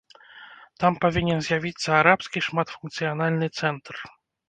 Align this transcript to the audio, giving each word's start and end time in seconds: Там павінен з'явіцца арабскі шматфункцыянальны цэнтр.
Там 0.83 0.97
павінен 1.03 1.39
з'явіцца 1.49 1.89
арабскі 2.01 2.45
шматфункцыянальны 2.49 3.55
цэнтр. 3.63 4.07